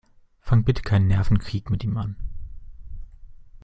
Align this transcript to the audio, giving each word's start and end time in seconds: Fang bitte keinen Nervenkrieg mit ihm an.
Fang 0.39 0.63
bitte 0.63 0.81
keinen 0.81 1.05
Nervenkrieg 1.09 1.69
mit 1.69 1.83
ihm 1.83 1.95
an. 1.95 2.15